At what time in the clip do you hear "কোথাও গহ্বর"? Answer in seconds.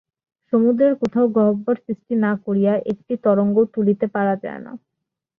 1.01-1.75